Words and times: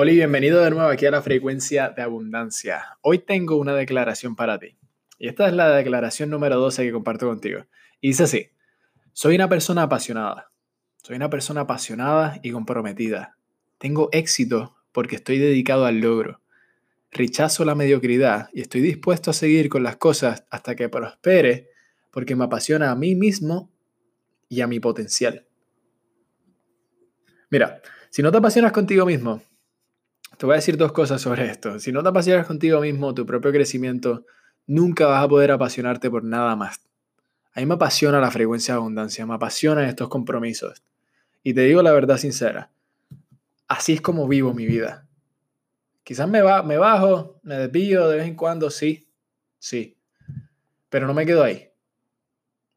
Hola 0.00 0.12
y 0.12 0.14
bienvenido 0.14 0.62
de 0.62 0.70
nuevo 0.70 0.88
aquí 0.88 1.06
a 1.06 1.10
la 1.10 1.22
frecuencia 1.22 1.88
de 1.88 2.02
abundancia. 2.02 2.96
Hoy 3.00 3.18
tengo 3.18 3.56
una 3.56 3.74
declaración 3.74 4.36
para 4.36 4.56
ti. 4.56 4.78
Y 5.18 5.26
esta 5.26 5.48
es 5.48 5.54
la 5.54 5.74
declaración 5.74 6.30
número 6.30 6.54
12 6.60 6.84
que 6.84 6.92
comparto 6.92 7.26
contigo. 7.26 7.66
Y 8.00 8.10
dice 8.10 8.22
así, 8.22 8.46
soy 9.12 9.34
una 9.34 9.48
persona 9.48 9.82
apasionada. 9.82 10.52
Soy 11.02 11.16
una 11.16 11.28
persona 11.28 11.62
apasionada 11.62 12.38
y 12.44 12.52
comprometida. 12.52 13.36
Tengo 13.78 14.08
éxito 14.12 14.76
porque 14.92 15.16
estoy 15.16 15.38
dedicado 15.38 15.84
al 15.84 15.98
logro. 15.98 16.42
Rechazo 17.10 17.64
la 17.64 17.74
mediocridad 17.74 18.50
y 18.52 18.60
estoy 18.60 18.82
dispuesto 18.82 19.32
a 19.32 19.34
seguir 19.34 19.68
con 19.68 19.82
las 19.82 19.96
cosas 19.96 20.44
hasta 20.48 20.76
que 20.76 20.88
prospere 20.88 21.70
porque 22.12 22.36
me 22.36 22.44
apasiona 22.44 22.92
a 22.92 22.94
mí 22.94 23.16
mismo 23.16 23.72
y 24.48 24.60
a 24.60 24.68
mi 24.68 24.78
potencial. 24.78 25.48
Mira, 27.50 27.82
si 28.10 28.22
no 28.22 28.30
te 28.30 28.38
apasionas 28.38 28.70
contigo 28.70 29.04
mismo, 29.04 29.42
te 30.38 30.46
voy 30.46 30.54
a 30.54 30.56
decir 30.56 30.76
dos 30.76 30.92
cosas 30.92 31.20
sobre 31.20 31.46
esto. 31.46 31.80
Si 31.80 31.90
no 31.90 32.02
te 32.02 32.08
apasionas 32.08 32.46
contigo 32.46 32.80
mismo, 32.80 33.12
tu 33.12 33.26
propio 33.26 33.50
crecimiento, 33.50 34.24
nunca 34.66 35.06
vas 35.06 35.24
a 35.24 35.28
poder 35.28 35.50
apasionarte 35.50 36.08
por 36.10 36.22
nada 36.22 36.54
más. 36.54 36.80
A 37.52 37.60
mí 37.60 37.66
me 37.66 37.74
apasiona 37.74 38.20
la 38.20 38.30
frecuencia 38.30 38.74
de 38.74 38.78
abundancia, 38.78 39.26
me 39.26 39.34
apasionan 39.34 39.84
estos 39.86 40.08
compromisos. 40.08 40.82
Y 41.42 41.54
te 41.54 41.62
digo 41.62 41.82
la 41.82 41.92
verdad 41.92 42.18
sincera, 42.18 42.70
así 43.66 43.94
es 43.94 44.00
como 44.00 44.28
vivo 44.28 44.54
mi 44.54 44.66
vida. 44.66 45.06
Quizás 46.04 46.28
me, 46.28 46.40
va, 46.40 46.62
me 46.62 46.78
bajo, 46.78 47.40
me 47.42 47.56
desvío 47.56 48.08
de 48.08 48.18
vez 48.18 48.28
en 48.28 48.36
cuando, 48.36 48.70
sí, 48.70 49.08
sí. 49.58 49.96
Pero 50.88 51.06
no 51.08 51.14
me 51.14 51.26
quedo 51.26 51.42
ahí. 51.42 51.68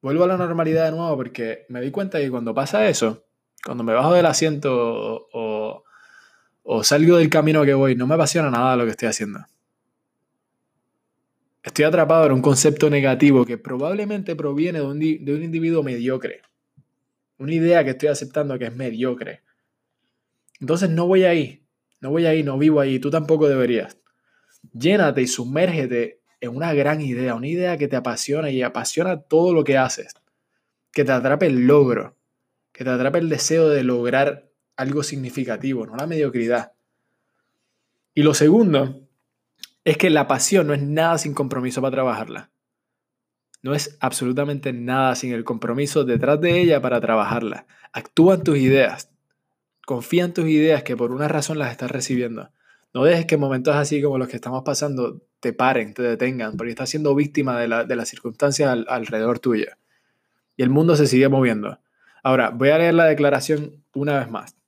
Vuelvo 0.00 0.24
a 0.24 0.28
la 0.28 0.38
normalidad 0.38 0.86
de 0.86 0.92
nuevo 0.92 1.14
porque 1.14 1.66
me 1.68 1.82
di 1.82 1.90
cuenta 1.90 2.18
que 2.18 2.30
cuando 2.30 2.54
pasa 2.54 2.88
eso, 2.88 3.26
cuando 3.64 3.84
me 3.84 3.92
bajo 3.92 4.14
del 4.14 4.26
asiento 4.26 5.28
o, 5.32 5.49
salgo 6.82 7.16
del 7.16 7.30
camino 7.30 7.64
que 7.64 7.74
voy, 7.74 7.94
no 7.94 8.06
me 8.06 8.14
apasiona 8.14 8.50
nada 8.50 8.76
lo 8.76 8.84
que 8.84 8.92
estoy 8.92 9.08
haciendo. 9.08 9.40
Estoy 11.62 11.84
atrapado 11.84 12.26
en 12.26 12.32
un 12.32 12.42
concepto 12.42 12.88
negativo 12.88 13.44
que 13.44 13.58
probablemente 13.58 14.34
proviene 14.34 14.78
de 14.78 14.84
un, 14.84 14.98
de 14.98 15.34
un 15.34 15.42
individuo 15.42 15.82
mediocre. 15.82 16.42
Una 17.38 17.54
idea 17.54 17.84
que 17.84 17.90
estoy 17.90 18.08
aceptando 18.08 18.58
que 18.58 18.66
es 18.66 18.74
mediocre. 18.74 19.42
Entonces 20.60 20.90
no 20.90 21.06
voy 21.06 21.24
ahí. 21.24 21.62
No 22.00 22.10
voy 22.10 22.26
ahí, 22.26 22.42
no 22.42 22.56
vivo 22.56 22.80
ahí. 22.80 22.98
Tú 22.98 23.10
tampoco 23.10 23.48
deberías. 23.48 23.98
Llénate 24.72 25.22
y 25.22 25.26
sumérgete 25.26 26.20
en 26.40 26.56
una 26.56 26.72
gran 26.72 27.00
idea. 27.00 27.34
Una 27.34 27.46
idea 27.46 27.76
que 27.76 27.88
te 27.88 27.96
apasiona 27.96 28.50
y 28.50 28.62
apasiona 28.62 29.20
todo 29.20 29.52
lo 29.52 29.64
que 29.64 29.76
haces. 29.76 30.14
Que 30.92 31.04
te 31.04 31.12
atrape 31.12 31.46
el 31.46 31.66
logro 31.66 32.16
que 32.72 32.84
te 32.84 32.90
atrape 32.90 33.18
el 33.18 33.28
deseo 33.28 33.68
de 33.68 33.84
lograr 33.84 34.49
algo 34.80 35.02
significativo, 35.02 35.86
no 35.86 35.94
la 35.94 36.06
mediocridad. 36.06 36.72
Y 38.14 38.22
lo 38.22 38.32
segundo 38.32 39.06
es 39.84 39.98
que 39.98 40.08
la 40.08 40.26
pasión 40.26 40.66
no 40.66 40.74
es 40.74 40.82
nada 40.82 41.18
sin 41.18 41.34
compromiso 41.34 41.82
para 41.82 41.92
trabajarla. 41.92 42.50
No 43.62 43.74
es 43.74 43.98
absolutamente 44.00 44.72
nada 44.72 45.14
sin 45.16 45.32
el 45.32 45.44
compromiso 45.44 46.04
detrás 46.04 46.40
de 46.40 46.60
ella 46.60 46.80
para 46.80 47.00
trabajarla. 47.00 47.66
Actúa 47.92 48.36
en 48.36 48.42
tus 48.42 48.56
ideas. 48.56 49.10
Confía 49.84 50.24
en 50.24 50.32
tus 50.32 50.46
ideas 50.46 50.82
que 50.82 50.96
por 50.96 51.12
una 51.12 51.28
razón 51.28 51.58
las 51.58 51.70
estás 51.70 51.90
recibiendo. 51.90 52.50
No 52.94 53.04
dejes 53.04 53.26
que 53.26 53.36
momentos 53.36 53.76
así 53.76 54.00
como 54.02 54.16
los 54.16 54.28
que 54.28 54.36
estamos 54.36 54.62
pasando 54.64 55.20
te 55.40 55.52
paren, 55.52 55.92
te 55.92 56.02
detengan, 56.02 56.56
porque 56.56 56.70
estás 56.70 56.88
siendo 56.88 57.14
víctima 57.14 57.58
de, 57.58 57.68
las 57.68 58.08
circunstancias 58.08 58.84
alrededor 58.88 59.40
tuya. 59.40 59.76
Y 60.56 60.62
el 60.62 60.70
mundo 60.70 60.96
se 60.96 61.06
sigue 61.06 61.28
moviendo. 61.28 61.78
Ahora, 62.22 62.50
voy 62.50 62.70
a 62.70 62.78
leer 62.78 62.94
la 62.94 63.04
declaración 63.04 63.84
una 63.92 64.18
vez 64.18 64.30
más. 64.30 64.59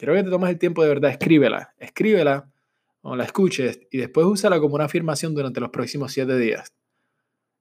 Quiero 0.00 0.14
que 0.14 0.22
te 0.22 0.30
tomes 0.30 0.48
el 0.48 0.58
tiempo 0.58 0.82
de 0.82 0.88
verdad, 0.88 1.10
escríbela, 1.10 1.74
escríbela 1.76 2.50
o 3.02 3.16
la 3.16 3.24
escuches 3.24 3.80
y 3.90 3.98
después 3.98 4.24
úsala 4.24 4.58
como 4.58 4.74
una 4.74 4.86
afirmación 4.86 5.34
durante 5.34 5.60
los 5.60 5.68
próximos 5.68 6.10
siete 6.10 6.38
días. 6.38 6.72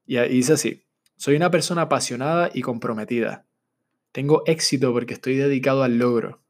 Y 0.05 0.17
dice 0.19 0.53
así, 0.53 0.85
soy 1.17 1.35
una 1.35 1.51
persona 1.51 1.81
apasionada 1.81 2.49
y 2.53 2.61
comprometida. 2.61 3.45
Tengo 4.13 4.43
éxito 4.45 4.93
porque 4.93 5.15
estoy 5.15 5.35
dedicado 5.35 5.83
al 5.83 5.97
logro. 5.97 6.41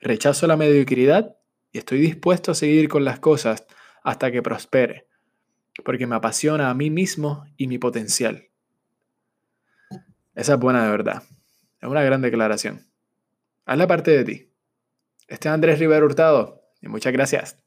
Rechazo 0.00 0.46
la 0.46 0.56
mediocridad 0.56 1.36
y 1.70 1.76
estoy 1.76 2.00
dispuesto 2.00 2.52
a 2.52 2.54
seguir 2.54 2.88
con 2.88 3.04
las 3.04 3.20
cosas 3.20 3.66
hasta 4.02 4.32
que 4.32 4.40
prospere, 4.40 5.06
porque 5.84 6.06
me 6.06 6.16
apasiona 6.16 6.70
a 6.70 6.74
mí 6.74 6.88
mismo 6.88 7.44
y 7.58 7.66
mi 7.66 7.76
potencial. 7.76 8.48
Esa 10.34 10.54
es 10.54 10.58
buena 10.58 10.82
de 10.82 10.90
verdad. 10.90 11.22
Es 11.82 11.90
una 11.90 12.02
gran 12.02 12.22
declaración. 12.22 12.86
Hazla 13.66 13.86
parte 13.86 14.12
de 14.12 14.24
ti. 14.24 14.55
Este 15.28 15.48
es 15.48 15.54
Andrés 15.54 15.78
Rivera 15.78 16.04
Hurtado 16.04 16.62
y 16.80 16.88
muchas 16.88 17.12
gracias. 17.12 17.65